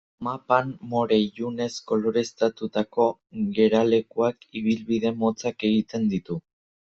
[0.25, 3.05] Mapan, more ilunez koloreztatutako
[3.59, 6.41] geralekuak ibilbide motzak egiten ditu.